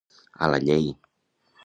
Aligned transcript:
A 0.45 0.47
la 0.53 0.59
llei. 0.63 0.89